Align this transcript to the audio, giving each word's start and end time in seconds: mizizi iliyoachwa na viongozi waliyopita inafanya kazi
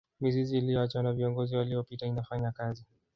mizizi 0.21 0.57
iliyoachwa 0.57 1.03
na 1.03 1.13
viongozi 1.13 1.55
waliyopita 1.55 2.05
inafanya 2.05 2.51
kazi 2.51 2.85